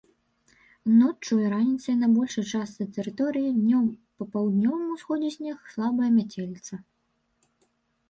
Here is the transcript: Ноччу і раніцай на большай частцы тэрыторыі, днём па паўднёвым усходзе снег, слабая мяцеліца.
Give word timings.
Ноччу 1.01 1.33
і 1.45 1.51
раніцай 1.53 1.95
на 1.99 2.07
большай 2.15 2.45
частцы 2.57 2.89
тэрыторыі, 2.97 3.53
днём 3.61 3.85
па 4.19 4.23
паўднёвым 4.35 4.89
усходзе 4.97 5.29
снег, 5.39 5.57
слабая 5.79 6.09
мяцеліца. 6.19 6.73